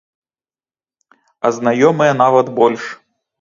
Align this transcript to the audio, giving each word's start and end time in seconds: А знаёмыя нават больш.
А 1.49 1.51
знаёмыя 1.59 2.13
нават 2.23 2.47
больш. 2.59 2.83